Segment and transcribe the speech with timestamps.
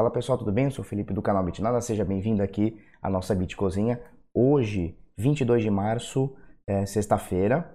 [0.00, 0.64] Fala pessoal, tudo bem?
[0.64, 4.00] Eu sou o Felipe do canal Bitnada, seja bem-vindo aqui à nossa Bitcozinha.
[4.32, 6.34] Hoje, 22 de março,
[6.66, 7.70] é, sexta-feira,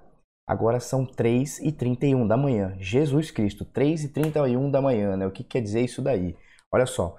[0.47, 2.75] agora são 3h31 da manhã.
[2.79, 5.27] Jesus Cristo, 3h31 da manhã, né?
[5.27, 6.35] O que quer dizer isso daí?
[6.73, 7.15] Olha só,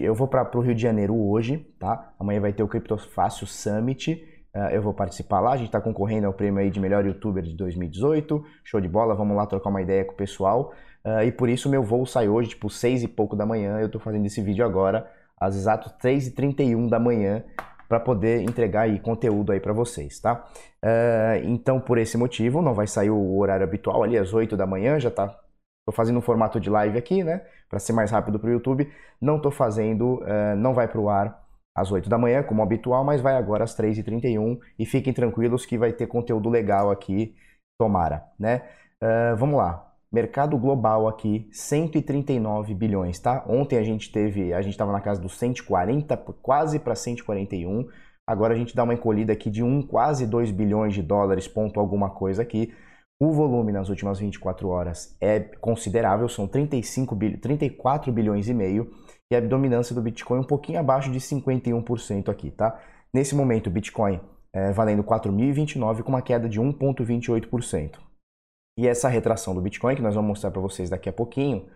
[0.00, 2.12] eu vou para o Rio de Janeiro hoje, tá?
[2.18, 4.37] Amanhã vai ter o Criptofácil Summit,
[4.72, 7.54] eu vou participar lá, a gente está concorrendo ao prêmio aí de melhor youtuber de
[7.54, 10.72] 2018, show de bola, vamos lá trocar uma ideia com o pessoal.
[11.04, 13.86] Uh, e por isso meu voo sai hoje, tipo, 6 e pouco da manhã, eu
[13.86, 17.44] estou fazendo esse vídeo agora, às exato 3h31 da manhã,
[17.88, 20.44] para poder entregar aí conteúdo aí para vocês, tá?
[20.84, 24.66] Uh, então, por esse motivo, não vai sair o horário habitual ali às 8 da
[24.66, 25.38] manhã, já tá
[25.86, 27.40] Tô fazendo um formato de live aqui, né?
[27.66, 28.92] Para ser mais rápido para o YouTube.
[29.18, 30.22] Não tô fazendo,
[30.58, 31.47] não vai para o ar
[31.80, 35.78] às 8 da manhã, como habitual, mas vai agora às 3h31 e fiquem tranquilos que
[35.78, 37.34] vai ter conteúdo legal aqui,
[37.78, 38.62] tomara, né?
[39.02, 39.84] Uh, vamos lá.
[40.10, 43.44] Mercado global aqui, 139 bilhões, tá?
[43.46, 47.86] Ontem a gente teve, a gente estava na casa dos 140, quase para 141.
[48.26, 51.78] Agora a gente dá uma encolhida aqui de um quase 2 bilhões de dólares, ponto
[51.78, 52.72] alguma coisa aqui.
[53.20, 58.90] O volume nas últimas 24 horas é considerável, são 35 bil 34 bilhões e meio,
[59.30, 62.80] e a dominância do Bitcoin um pouquinho abaixo de 51% aqui, tá?
[63.12, 64.20] Nesse momento, o Bitcoin
[64.52, 67.98] é, valendo 4.029 com uma queda de 1,28%.
[68.78, 71.68] E essa retração do Bitcoin, que nós vamos mostrar para vocês daqui a pouquinho,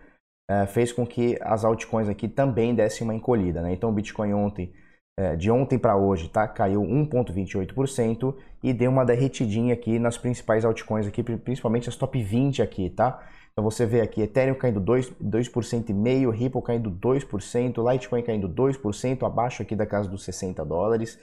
[0.49, 3.61] é, fez com que as altcoins aqui também dessem uma encolhida.
[3.61, 3.73] Né?
[3.73, 4.73] Então o Bitcoin ontem,
[5.19, 6.47] é, de ontem para hoje, tá?
[6.47, 12.61] caiu 1,28% e deu uma derretidinha aqui nas principais altcoins, aqui, principalmente as top 20
[12.61, 12.89] aqui.
[12.89, 13.21] Tá?
[13.53, 19.61] Então você vê aqui Ethereum caindo 2%, 2,5%, Ripple caindo 2%, Litecoin caindo 2%, abaixo
[19.61, 21.19] aqui da casa dos 60 dólares,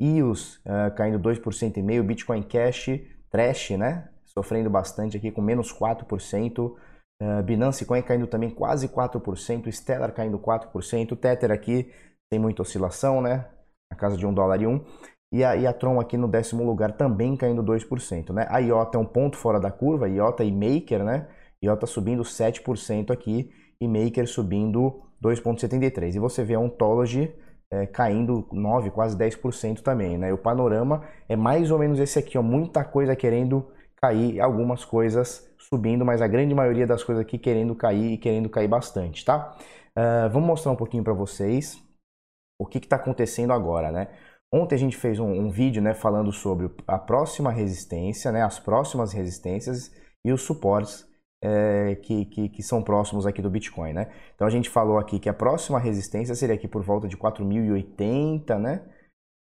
[0.00, 4.08] EOS uh, caindo 2,5%, Bitcoin Cash, Trash, né?
[4.34, 6.74] sofrendo bastante aqui com menos 4%.
[7.22, 11.90] Uh, Binance Coin caindo também quase 4%, Stellar caindo 4%, Tether aqui
[12.28, 13.46] tem muita oscilação, né?
[13.90, 14.84] Na casa de 1 dólar e 1.
[15.32, 18.46] E a, e a Tron aqui no décimo lugar também caindo 2%, né?
[18.48, 21.28] A IOTA é um ponto fora da curva, IOTA e Maker, né?
[21.64, 26.14] IOTA subindo 7% aqui e Maker subindo 2,73%.
[26.14, 27.34] E você vê a Ontology
[27.70, 30.28] é, caindo 9, quase 10% também, né?
[30.28, 33.66] E o panorama é mais ou menos esse aqui, ó, muita coisa querendo
[33.96, 38.48] cair, algumas coisas subindo, mas a grande maioria das coisas aqui querendo cair e querendo
[38.48, 39.56] cair bastante, tá?
[39.96, 41.82] Uh, vamos mostrar um pouquinho para vocês
[42.60, 44.08] o que está acontecendo agora, né?
[44.52, 48.56] Ontem a gente fez um, um, vídeo, né, falando sobre a próxima resistência, né, as
[48.60, 49.90] próximas resistências
[50.24, 51.04] e os suportes
[51.44, 54.10] é, que, que, que, são próximos aqui do Bitcoin, né?
[54.34, 58.58] Então a gente falou aqui que a próxima resistência seria aqui por volta de 4.080,
[58.58, 58.80] né?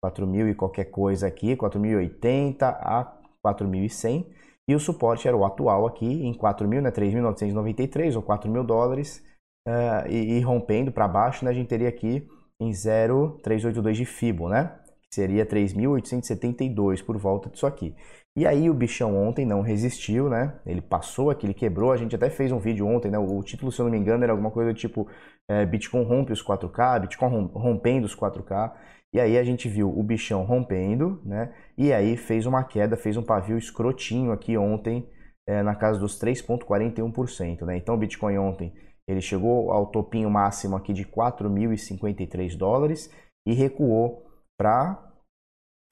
[0.05, 4.25] 4.000 e qualquer coisa aqui, 4.080 a 4.100
[4.65, 9.21] e o suporte era o atual aqui em 4.000, né, 3.993 ou 4.000 dólares
[9.67, 12.25] uh, e, e, rompendo para baixo, né, a gente teria aqui
[12.61, 14.79] em 0,382 de FIBO, né,
[15.13, 17.95] seria 3.872 por volta disso aqui.
[18.35, 20.59] E aí o bichão ontem não resistiu, né?
[20.65, 21.91] Ele passou aqui, ele quebrou.
[21.91, 23.17] A gente até fez um vídeo ontem, né?
[23.17, 25.07] O título, se eu não me engano, era alguma coisa tipo
[25.49, 28.73] é, Bitcoin rompe os 4K, Bitcoin rompendo os 4K.
[29.11, 31.51] E aí a gente viu o bichão rompendo, né?
[31.75, 35.09] E aí fez uma queda, fez um pavio escrotinho aqui ontem,
[35.47, 37.75] é, na casa dos 3,41%, né?
[37.77, 38.71] Então o Bitcoin ontem
[39.07, 43.11] ele chegou ao topinho máximo aqui de 4.053 dólares
[43.47, 44.28] e recuou
[44.59, 45.09] para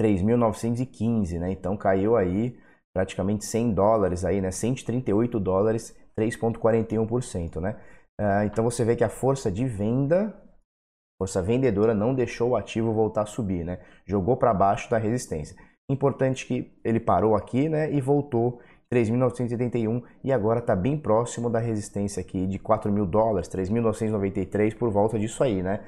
[0.02, 1.52] 3.915, né?
[1.52, 2.60] Então caiu aí
[2.94, 4.52] praticamente 100 dólares aí, né?
[4.52, 7.80] 138 dólares, 3.41%, né?
[8.20, 10.36] Uh, então você vê que a força de venda
[11.20, 13.80] força vendedora não deixou o ativo voltar a subir, né?
[14.06, 15.56] Jogou para baixo da resistência.
[15.90, 17.92] Importante que ele parou aqui, né?
[17.92, 18.60] E voltou
[18.94, 24.92] 3.971 e agora está bem próximo da resistência aqui de 4 mil dólares, 3.993 por
[24.92, 25.84] volta disso aí, né?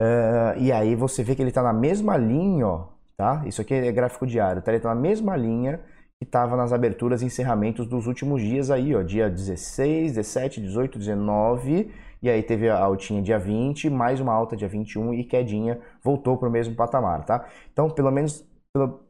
[0.00, 3.42] Uh, e aí você vê que ele está na mesma linha, ó, tá?
[3.46, 4.70] Isso aqui é gráfico diário, tá?
[4.70, 5.80] Ele está na mesma linha
[6.18, 10.98] que estava nas aberturas e encerramentos dos últimos dias aí, ó, dia 16, 17, 18,
[10.98, 11.90] 19
[12.22, 16.36] e aí teve a altinha dia 20, mais uma alta dia 21 e quedinha voltou
[16.38, 17.44] para o mesmo patamar, tá?
[17.72, 18.44] Então, pelo menos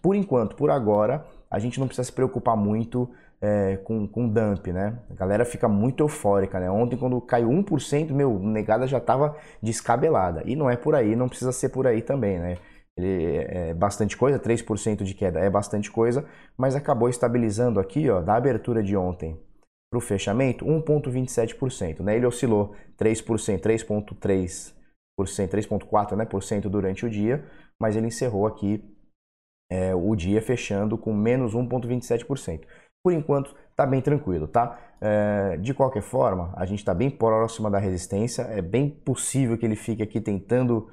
[0.02, 3.08] por enquanto, por agora, a gente não precisa se preocupar muito
[3.40, 4.98] é, com, com dump, né?
[5.10, 6.70] A galera fica muito eufórica, né?
[6.70, 10.42] Ontem, quando caiu 1%, meu, negada já estava descabelada.
[10.46, 12.56] E não é por aí, não precisa ser por aí também, né?
[12.96, 16.24] Ele é bastante coisa, 3% de queda é bastante coisa,
[16.56, 19.36] mas acabou estabilizando aqui, ó, da abertura de ontem
[19.90, 22.00] para o fechamento, 1,27%.
[22.00, 22.16] Né?
[22.16, 24.74] Ele oscilou 3%, 3,3%,
[25.16, 27.44] 3,4% né, por cento durante o dia,
[27.80, 28.82] mas ele encerrou aqui
[29.70, 32.64] é, o dia fechando com menos 1,27%.
[33.04, 34.80] Por enquanto está bem tranquilo, tá?
[35.00, 39.66] É, de qualquer forma, a gente está bem próxima da resistência, é bem possível que
[39.66, 40.88] ele fique aqui tentando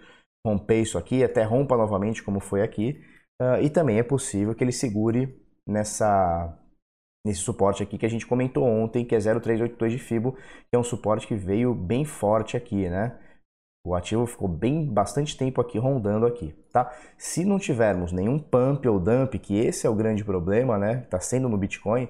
[0.46, 3.02] romper isso aqui, até rompa novamente como foi aqui,
[3.42, 6.58] uh, e também é possível que ele segure nessa
[7.26, 10.78] nesse suporte aqui que a gente comentou ontem, que é 0,382 de Fibo, que é
[10.78, 13.16] um suporte que veio bem forte aqui, né?
[13.84, 16.94] O ativo ficou bem bastante tempo aqui rondando aqui, tá?
[17.18, 21.02] Se não tivermos nenhum pump ou dump, que esse é o grande problema, né?
[21.04, 22.08] Está sendo no Bitcoin,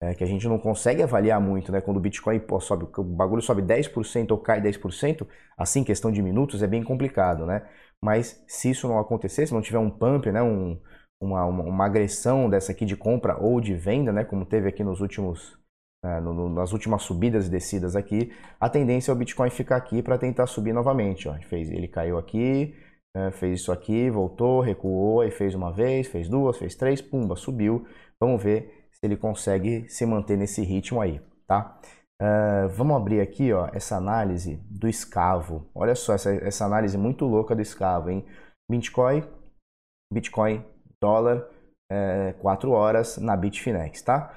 [0.00, 1.80] é, que a gente não consegue avaliar muito, né?
[1.80, 5.26] Quando o Bitcoin pô, sobe, o bagulho sobe 10% ou cai 10%,
[5.56, 7.66] assim, questão de minutos, é bem complicado, né?
[8.02, 10.42] Mas se isso não acontecer, se não tiver um pump, né?
[10.42, 10.78] Um,
[11.20, 14.22] uma, uma, uma agressão dessa aqui de compra ou de venda, né?
[14.24, 15.58] Como teve aqui nos últimos
[16.06, 20.02] é, no, nas últimas subidas e descidas aqui, a tendência é o Bitcoin ficar aqui
[20.02, 21.28] para tentar subir novamente.
[21.28, 21.34] Ó.
[21.34, 22.74] Ele, fez, ele caiu aqui,
[23.16, 27.34] é, fez isso aqui, voltou, recuou, aí fez uma vez, fez duas, fez três, pumba,
[27.34, 27.84] subiu.
[28.20, 31.78] Vamos ver se ele consegue se manter nesse ritmo aí, tá?
[32.22, 35.68] Uh, vamos abrir aqui ó, essa análise do escavo.
[35.74, 38.24] Olha só essa, essa análise muito louca do escavo, hein?
[38.70, 39.22] Bitcoin,
[40.10, 40.64] Bitcoin,
[41.00, 41.46] dólar,
[41.90, 44.34] é, 4 horas na Bitfinex, tá?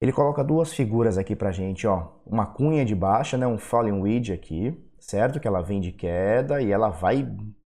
[0.00, 2.12] Ele coloca duas figuras aqui pra gente, ó.
[2.24, 3.46] Uma cunha de baixa, né?
[3.46, 5.38] Um falling wedge aqui, certo?
[5.38, 7.26] Que ela vem de queda e ela vai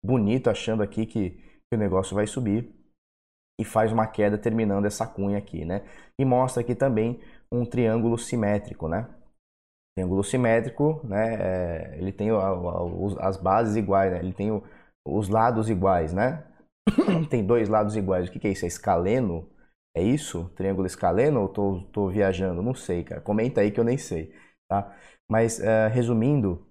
[0.04, 2.74] bonito achando aqui que, que o negócio vai subir
[3.60, 5.84] e faz uma queda terminando essa cunha aqui, né?
[6.20, 7.20] E mostra aqui também
[7.52, 9.08] um triângulo simétrico, né?
[9.96, 11.36] Triângulo simétrico, né?
[11.94, 14.20] É, ele tem a, a, as bases iguais, né?
[14.20, 14.64] Ele tem o,
[15.08, 16.44] os lados iguais, né?
[17.30, 18.28] tem dois lados iguais.
[18.28, 18.66] O que, que é isso?
[18.66, 19.50] É escaleno?
[19.98, 20.50] É isso?
[20.56, 22.62] Triângulo escaleno ou tô, tô viajando?
[22.62, 23.20] Não sei, cara.
[23.22, 24.32] Comenta aí que eu nem sei,
[24.68, 24.96] tá?
[25.28, 26.68] Mas, uh, resumindo,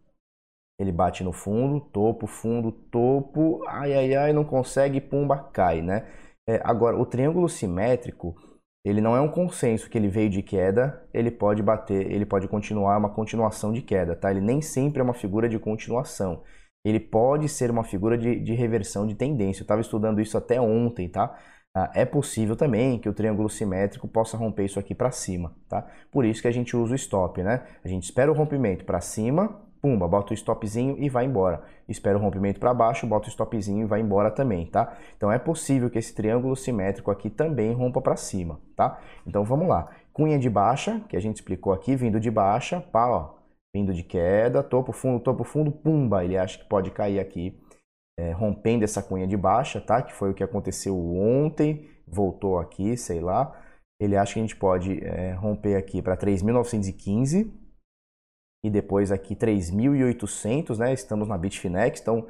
[0.78, 6.06] ele bate no fundo, topo, fundo, topo, ai, ai, ai, não consegue, pumba, cai, né?
[6.48, 8.36] É, agora, o triângulo simétrico,
[8.84, 12.46] ele não é um consenso que ele veio de queda, ele pode bater, ele pode
[12.48, 14.30] continuar uma continuação de queda, tá?
[14.30, 16.42] Ele nem sempre é uma figura de continuação.
[16.84, 19.62] Ele pode ser uma figura de, de reversão de tendência.
[19.62, 21.36] Eu estava estudando isso até ontem, tá?
[21.78, 25.86] Ah, é possível também que o triângulo simétrico possa romper isso aqui para cima, tá?
[26.10, 27.64] Por isso que a gente usa o stop, né?
[27.84, 31.62] A gente espera o rompimento para cima, pumba, bota o stopzinho e vai embora.
[31.86, 34.96] Espera o rompimento para baixo, bota o stopzinho e vai embora também, tá?
[35.18, 38.98] Então é possível que esse triângulo simétrico aqui também rompa para cima, tá?
[39.26, 39.90] Então vamos lá.
[40.14, 43.34] Cunha de baixa, que a gente explicou aqui, vindo de baixa, pá, ó,
[43.74, 47.60] vindo de queda, topo fundo, topo fundo, pumba, ele acha que pode cair aqui
[48.18, 50.02] é, rompendo essa cunha de baixa, tá?
[50.02, 53.62] Que foi o que aconteceu ontem, voltou aqui, sei lá.
[54.00, 57.50] Ele acha que a gente pode é, romper aqui para 3.915
[58.64, 60.92] e depois aqui 3.800, né?
[60.92, 62.26] Estamos na Bitfinex, então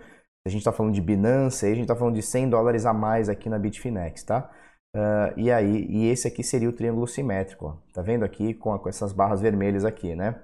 [0.47, 3.29] a gente está falando de Binance, a gente está falando de 100 dólares a mais
[3.29, 4.50] aqui na Bitfinex, tá?
[4.94, 7.77] Uh, e aí, e esse aqui seria o triângulo simétrico, ó.
[7.93, 10.43] tá vendo aqui com, com essas barras vermelhas aqui, né?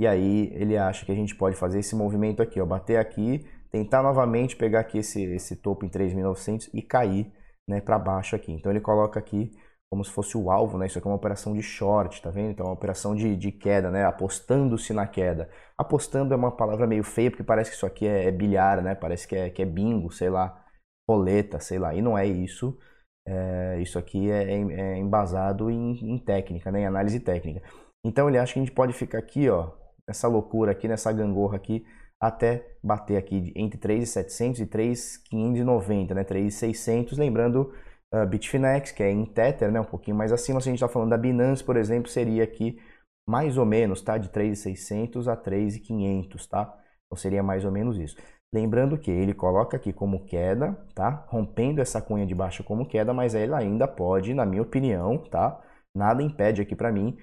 [0.00, 3.46] E aí ele acha que a gente pode fazer esse movimento aqui, ó, bater aqui,
[3.74, 7.32] tentar novamente pegar aqui esse, esse topo em 3.900 e cair
[7.68, 8.52] né, para baixo aqui.
[8.52, 9.50] Então ele coloca aqui
[9.90, 10.86] como se fosse o alvo, né?
[10.86, 12.52] Isso aqui é uma operação de short, tá vendo?
[12.52, 14.04] Então é uma operação de, de queda, né?
[14.04, 15.50] Apostando-se na queda.
[15.76, 18.94] Apostando é uma palavra meio feia, porque parece que isso aqui é, é bilhar, né?
[18.94, 20.64] Parece que é, que é bingo, sei lá,
[21.10, 21.94] roleta, sei lá.
[21.96, 22.78] E não é isso.
[23.26, 26.82] É, isso aqui é, é, é embasado em, em, técnica, né?
[26.82, 27.60] Em análise técnica.
[28.04, 29.72] Então ele acha que a gente pode ficar aqui, ó,
[30.06, 31.84] nessa loucura aqui, nessa gangorra aqui,
[32.26, 36.24] até bater aqui entre 3.700 e 3.590, né?
[36.24, 37.72] 3.600, lembrando
[38.12, 39.80] uh, Bitfinex, que é em Tether, né?
[39.80, 42.80] Um pouquinho mais acima, se a gente está falando da Binance, por exemplo, seria aqui
[43.28, 44.16] mais ou menos, tá?
[44.18, 46.74] De 3.600 a 3.500, tá?
[47.06, 48.16] Então seria mais ou menos isso.
[48.52, 51.26] Lembrando que ele coloca aqui como queda, tá?
[51.28, 55.60] Rompendo essa cunha de baixo como queda, mas ele ainda pode, na minha opinião, tá?
[55.94, 57.16] Nada impede aqui para mim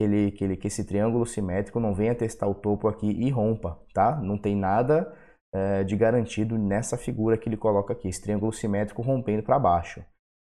[0.00, 3.78] ele, que, ele, que esse triângulo simétrico não venha testar o topo aqui e rompa,
[3.92, 4.16] tá?
[4.16, 5.12] Não tem nada
[5.52, 10.04] é, de garantido nessa figura que ele coloca aqui, esse triângulo simétrico rompendo para baixo,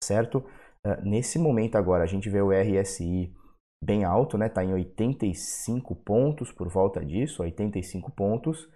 [0.04, 0.44] certo?
[0.86, 3.34] É, nesse momento agora, a gente vê o RSI
[3.84, 4.50] bem alto, né?
[4.50, 8.68] Tá em 85 pontos por volta disso, 85 pontos.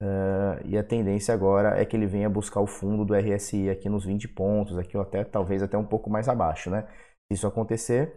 [0.00, 3.88] Uh, e a tendência agora é que ele venha buscar o fundo do RSI aqui
[3.88, 6.82] nos 20 pontos, aqui ou até talvez até um pouco mais abaixo, né?
[7.26, 8.16] Se isso acontecer,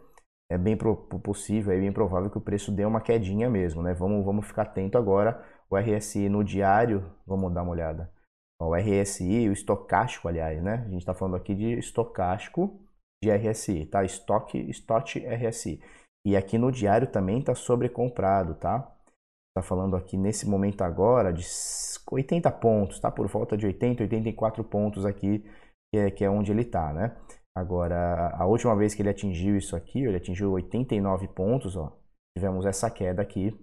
[0.51, 3.93] é bem possível, é bem provável que o preço dê uma quedinha mesmo, né?
[3.93, 5.41] Vamos, vamos ficar atento agora.
[5.69, 8.11] O RSI no diário, vamos dar uma olhada.
[8.59, 10.83] O RSI, o estocástico, aliás, né?
[10.85, 12.79] A gente está falando aqui de estocástico
[13.23, 14.03] de RSI, tá?
[14.03, 15.81] Estoque, Stock RSI.
[16.25, 18.93] E aqui no diário também está sobrecomprado, tá?
[19.55, 21.45] Está falando aqui nesse momento agora de
[22.11, 23.09] 80 pontos, tá?
[23.09, 25.39] Por volta de 80, 84 pontos aqui,
[25.93, 27.15] que é, que é onde ele está, né?
[27.55, 31.91] Agora, a última vez que ele atingiu isso aqui, ele atingiu 89 pontos, ó,
[32.35, 33.53] tivemos essa queda aqui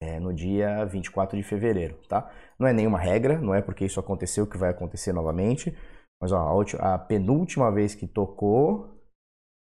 [0.00, 2.30] é, no dia 24 de fevereiro, tá?
[2.58, 5.76] Não é nenhuma regra, não é porque isso aconteceu que vai acontecer novamente,
[6.20, 8.94] mas ó, a, a penúltima vez que tocou,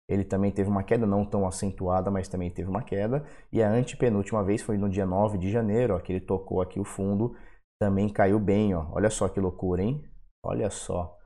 [0.09, 3.69] ele também teve uma queda, não tão acentuada, mas também teve uma queda, e a
[3.69, 7.33] antepenúltima vez foi no dia 9 de janeiro, ó, que ele tocou aqui o fundo,
[7.79, 8.87] também caiu bem, ó.
[8.91, 10.03] Olha só que loucura, hein?
[10.43, 11.17] Olha só.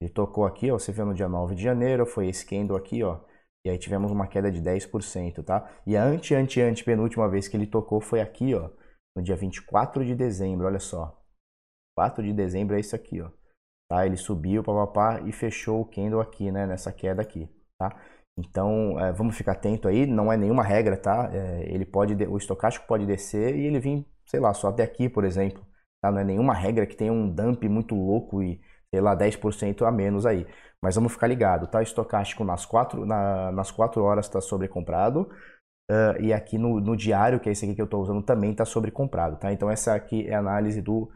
[0.00, 3.02] Ele tocou aqui, ó, você viu no dia 9 de janeiro, foi esse candle aqui,
[3.02, 3.20] ó.
[3.66, 5.70] E aí tivemos uma queda de 10%, tá?
[5.86, 8.70] E a ante, ante, ante penúltima vez que ele tocou foi aqui, ó,
[9.16, 11.18] no dia 24 de dezembro, olha só.
[11.96, 13.30] 4 de dezembro é isso aqui, ó.
[13.88, 14.04] Tá?
[14.06, 17.48] Ele subiu, papapá, e fechou o candle aqui, né, nessa queda aqui,
[17.78, 17.96] tá?
[18.36, 21.30] Então, é, vamos ficar atento aí, não é nenhuma regra, tá?
[21.32, 25.08] É, ele pode, o estocástico pode descer e ele vir, sei lá, só até aqui,
[25.08, 25.64] por exemplo,
[26.02, 26.10] tá?
[26.10, 28.60] Não é nenhuma regra que tenha um dump muito louco e
[28.94, 30.46] sei lá, 10% a menos aí.
[30.80, 31.82] Mas vamos ficar ligado, tá?
[31.82, 35.28] Estocástico nas 4, na, nas 4 horas está sobrecomprado.
[35.90, 38.52] Uh, e aqui no, no, diário, que é esse aqui que eu estou usando, também
[38.52, 39.52] está sobrecomprado, tá?
[39.52, 41.10] Então essa aqui é a análise do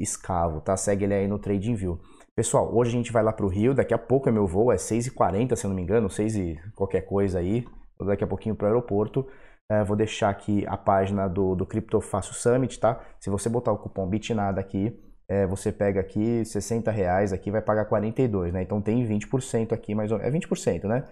[0.00, 0.76] escavo, tá?
[0.76, 1.98] Segue ele aí no TradingView.
[2.36, 4.70] Pessoal, hoje a gente vai lá para o Rio, daqui a pouco é meu voo,
[4.70, 7.66] é 6h40, se eu não me engano, 6 e qualquer coisa aí,
[8.06, 9.26] daqui a pouquinho para o aeroporto.
[9.70, 13.04] Uh, vou deixar aqui a página do, do Criptofácil Summit, tá?
[13.20, 14.98] Se você botar o cupom BITNADA aqui,
[15.28, 18.62] é, você pega aqui 60 reais, aqui vai pagar 42, né?
[18.62, 20.18] Então tem 20% aqui, mais ou...
[20.20, 21.04] é 20%, né?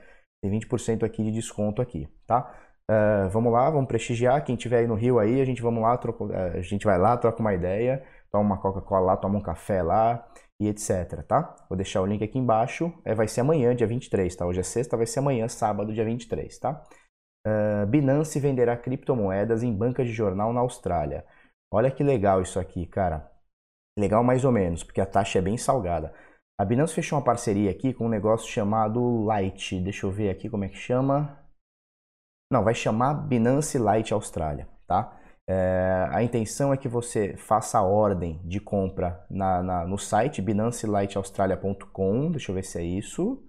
[0.42, 2.54] Tem 20% aqui de desconto aqui, tá?
[2.90, 4.44] Uh, vamos lá, vamos prestigiar.
[4.44, 6.98] Quem tiver aí no Rio aí, a gente vamos lá, troca, uh, a gente vai
[6.98, 10.26] lá, troca uma ideia, toma uma Coca-Cola lá, toma um café lá
[10.60, 11.54] e etc, tá?
[11.68, 12.92] Vou deixar o link aqui embaixo.
[13.04, 14.46] É, vai ser amanhã, dia 23, tá?
[14.46, 16.82] Hoje é sexta, vai ser amanhã, sábado, dia 23, tá?
[17.46, 21.24] Uh, Binance venderá criptomoedas em banca de jornal na Austrália.
[21.72, 23.35] Olha que legal isso aqui, cara.
[23.98, 26.14] Legal mais ou menos, porque a taxa é bem salgada.
[26.58, 29.80] A Binance fechou uma parceria aqui com um negócio chamado Light.
[29.80, 31.38] Deixa eu ver aqui como é que chama.
[32.50, 35.20] Não, vai chamar Binance Light Austrália, tá?
[35.48, 40.42] É, a intenção é que você faça a ordem de compra na, na, no site
[40.42, 42.32] binancelightaustralia.com.
[42.32, 43.46] Deixa eu ver se é isso.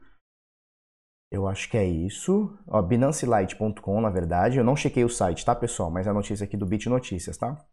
[1.32, 2.58] Eu acho que é isso.
[2.68, 4.58] Ó, BinanceLight.com, na verdade.
[4.58, 5.90] Eu não chequei o site, tá, pessoal?
[5.90, 7.66] Mas é a notícia aqui do Bit Notícias, tá?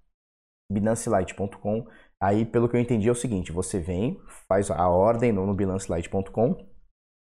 [0.72, 1.86] BinanceLight.com.
[2.24, 5.52] Aí, pelo que eu entendi, é o seguinte: você vem, faz a ordem no, no
[5.52, 6.56] bilancelight.com,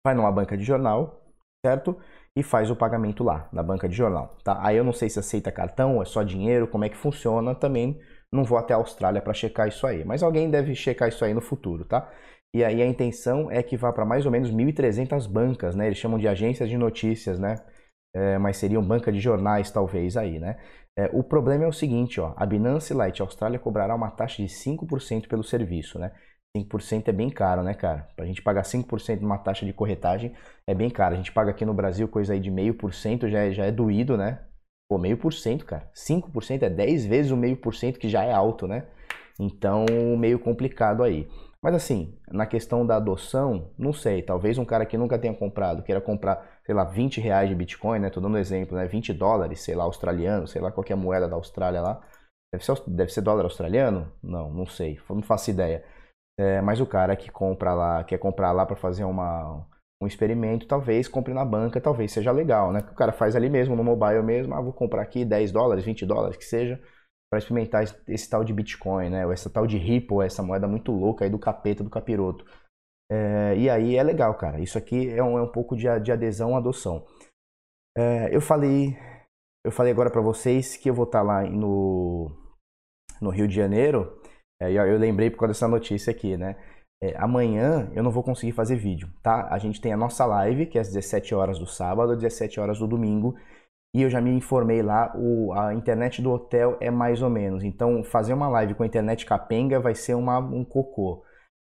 [0.06, 1.22] vai numa banca de jornal,
[1.66, 1.98] certo?
[2.34, 4.58] E faz o pagamento lá, na banca de jornal, tá?
[4.66, 8.00] Aí eu não sei se aceita cartão, é só dinheiro, como é que funciona, também
[8.32, 10.06] não vou até a Austrália para checar isso aí.
[10.06, 12.10] Mas alguém deve checar isso aí no futuro, tá?
[12.54, 15.88] E aí a intenção é que vá para mais ou menos 1.300 bancas, né?
[15.88, 17.56] Eles chamam de agências de notícias, né?
[18.16, 20.58] É, mas seriam banca de jornais, talvez, aí, né?
[20.98, 24.50] É, o problema é o seguinte, ó, a Binance Lite Austrália cobrará uma taxa de
[24.50, 26.12] 5% pelo serviço, né?
[26.56, 28.08] 5% é bem caro, né, cara?
[28.16, 30.34] Pra gente pagar 5% numa taxa de corretagem
[30.66, 31.14] é bem caro.
[31.14, 33.66] A gente paga aqui no Brasil coisa aí de meio por cento, já é, já
[33.66, 34.40] é doído, né?
[34.90, 35.88] Pô, meio por cento, cara.
[35.94, 38.88] 5% é 10 vezes o meio por cento que já é alto, né?
[39.40, 39.86] Então,
[40.18, 41.28] meio complicado aí.
[41.62, 45.84] Mas assim, na questão da adoção, não sei, talvez um cara que nunca tenha comprado,
[45.84, 48.10] queira comprar, sei lá, 20 reais de Bitcoin, né?
[48.10, 48.88] Tô dando um exemplo, né?
[48.88, 52.02] 20 dólares, sei lá, australiano, sei lá, qualquer moeda da Austrália lá.
[52.54, 54.12] Deve ser, deve ser dólar australiano?
[54.24, 55.84] Não, não sei, não faço ideia.
[56.40, 59.66] É, mas o cara que compra lá, quer comprar lá para fazer uma,
[60.02, 62.80] um experimento, talvez compre na banca, talvez seja legal, né?
[62.92, 66.06] O cara faz ali mesmo, no mobile mesmo, ah, vou comprar aqui 10 dólares, 20
[66.06, 66.80] dólares, que seja
[67.30, 69.26] para experimentar esse tal de Bitcoin, né?
[69.26, 72.46] Ou essa tal de Ripple, essa moeda muito louca aí do capeta, do capiroto.
[73.12, 74.60] É, e aí é legal, cara.
[74.60, 77.06] Isso aqui é um, é um pouco de, de adesão, adoção.
[77.98, 78.98] É, eu falei,
[79.66, 82.32] eu falei agora para vocês que eu vou estar tá lá no,
[83.22, 84.22] no Rio de Janeiro.
[84.62, 86.56] É, eu lembrei por causa dessa notícia aqui, né?
[87.04, 89.48] É, amanhã eu não vou conseguir fazer vídeo, tá?
[89.52, 92.60] A gente tem a nossa live, que é às 17 horas do sábado, às 17
[92.60, 93.36] horas do domingo
[93.96, 97.64] e eu já me informei lá, o, a internet do hotel é mais ou menos.
[97.64, 101.24] Então, fazer uma live com a internet capenga vai ser uma, um cocô.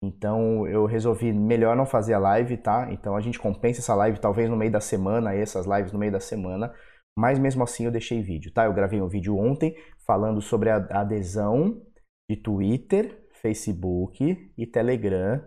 [0.02, 2.88] Então, eu resolvi melhor não fazer a live, tá?
[2.90, 6.12] Então, a gente compensa essa live talvez no meio da semana, essas lives no meio
[6.12, 6.72] da semana.
[7.16, 8.64] Mas mesmo assim, eu deixei vídeo, tá?
[8.64, 9.74] Eu gravei um vídeo ontem
[10.06, 11.80] falando sobre a adesão
[12.28, 15.42] de Twitter, Facebook e Telegram,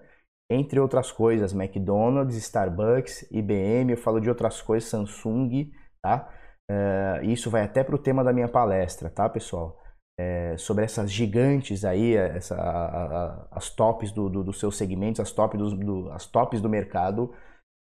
[0.49, 6.29] entre outras coisas, McDonald's, Starbucks, IBM, eu falo de outras coisas, Samsung, tá?
[6.69, 9.81] Uh, isso vai até para o tema da minha palestra, tá, pessoal?
[10.17, 15.19] É, sobre essas gigantes aí, essa, a, a, as tops do, do, dos seus segmentos,
[15.19, 17.33] as, top do, as tops do mercado,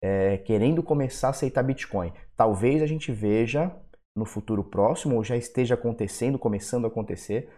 [0.02, 2.14] é, querendo começar a aceitar Bitcoin.
[2.38, 3.76] Talvez a gente veja
[4.16, 7.50] no futuro próximo, ou já esteja acontecendo, começando a acontecer,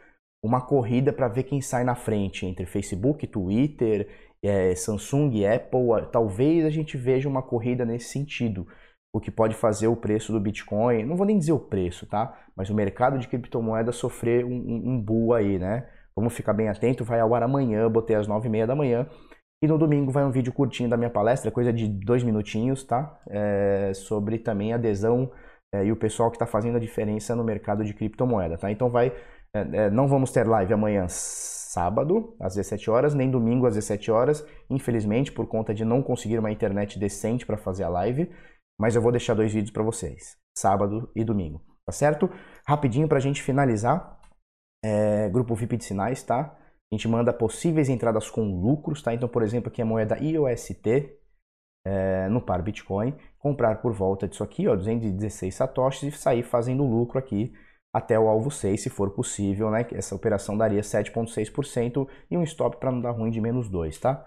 [0.44, 4.10] uma corrida para ver quem sai na frente entre Facebook, Twitter
[4.44, 8.68] é, Samsung, Apple, talvez a gente veja uma corrida nesse sentido,
[9.13, 12.36] o que pode fazer o preço do Bitcoin, não vou nem dizer o preço, tá?
[12.55, 15.88] Mas o mercado de criptomoedas sofrer um, um, um bull aí, né?
[16.15, 19.08] Vamos ficar bem atento, vai ao ar amanhã, botei às nove e meia da manhã.
[19.63, 23.20] E no domingo vai um vídeo curtinho da minha palestra, coisa de dois minutinhos, tá?
[23.29, 25.32] É, sobre também adesão
[25.74, 28.72] é, e o pessoal que está fazendo a diferença no mercado de criptomoeda, tá?
[28.72, 29.13] Então vai,
[29.55, 34.12] é, é não vamos ter live amanhã sábado às 17 horas, nem domingo às 17
[34.12, 38.29] horas, infelizmente por conta de não conseguir uma internet decente para fazer a live,
[38.80, 42.30] mas eu vou deixar dois vídeos para vocês, sábado e domingo, tá certo?
[42.65, 44.20] Rapidinho para a gente finalizar,
[44.84, 46.58] é, grupo VIP de sinais, tá?
[46.92, 49.13] A gente manda possíveis entradas com lucros, tá?
[49.13, 51.18] Então, por exemplo, aqui a moeda IOST
[51.86, 56.84] é, no par Bitcoin, comprar por volta disso aqui, ó, 216 satoshis e sair fazendo
[56.84, 57.53] lucro aqui
[57.94, 59.86] até o alvo 6, se for possível, né?
[59.92, 64.25] Essa operação daria 7,6% e um stop para não dar ruim de menos 2, tá?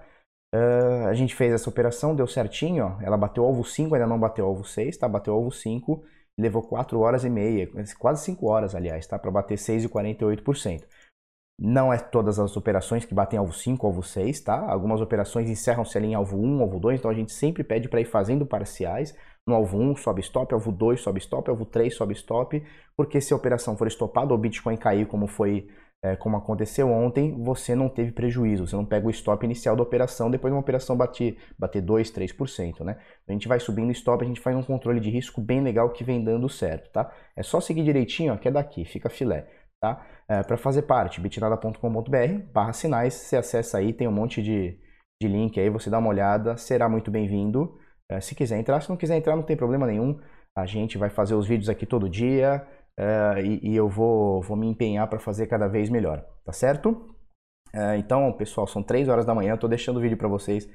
[0.55, 3.03] Uh, a gente fez essa operação, deu certinho, ó.
[3.03, 5.09] Ela bateu alvo 5, ainda não bateu alvo 6, tá?
[5.09, 6.05] Bateu alvo 5
[6.39, 9.19] levou 4 horas e meia, quase 5 horas, aliás, tá?
[9.19, 10.85] Para bater 6,48%.
[11.59, 14.71] Não é todas as operações que batem alvo 5, alvo 6, tá?
[14.71, 18.01] Algumas operações encerram-se ali em alvo 1, alvo 2, então a gente sempre pede para
[18.01, 19.17] ir fazendo parciais.
[19.47, 22.63] No alvo 1, sobe stop, alvo 2, sobe stop, alvo 3, sobe stop,
[22.95, 25.69] porque se a operação for estopada ou o Bitcoin cair como foi
[26.03, 29.83] é, como aconteceu ontem, você não teve prejuízo, você não pega o stop inicial da
[29.83, 32.99] operação, depois de uma operação bater, bater 2, 3%, né?
[33.29, 35.91] A gente vai subindo o stop, a gente faz um controle de risco bem legal
[35.91, 37.13] que vem dando certo, tá?
[37.35, 39.49] É só seguir direitinho, ó, que é daqui, fica filé
[39.81, 40.07] tá?
[40.29, 44.79] É, para fazer parte, bitnada.com.br barra sinais, você acessa aí, tem um monte de,
[45.21, 47.79] de link aí, você dá uma olhada, será muito bem-vindo.
[48.09, 50.19] É, se quiser entrar, se não quiser entrar, não tem problema nenhum.
[50.57, 52.67] A gente vai fazer os vídeos aqui todo dia
[52.99, 57.15] é, e, e, eu vou, vou me empenhar para fazer cada vez melhor, tá certo?
[57.73, 60.69] É, então, pessoal, são 3 horas da manhã, eu tô deixando o vídeo para vocês.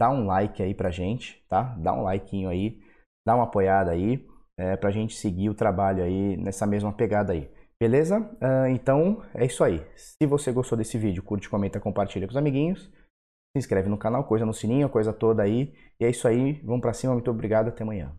[0.00, 1.76] Dá um like aí pra gente, tá?
[1.78, 2.80] Dá um likeinho aí,
[3.26, 4.26] dá uma apoiada aí,
[4.58, 7.50] é, pra gente seguir o trabalho aí nessa mesma pegada aí.
[7.80, 8.20] Beleza?
[8.20, 9.82] Uh, então é isso aí.
[9.96, 12.82] Se você gostou desse vídeo, curte, comenta, compartilha com os amiguinhos.
[12.82, 15.72] Se inscreve no canal, coisa no sininho, coisa toda aí.
[15.98, 16.60] E é isso aí.
[16.62, 17.14] Vamos pra cima.
[17.14, 17.68] Muito obrigado.
[17.68, 18.12] Até amanhã.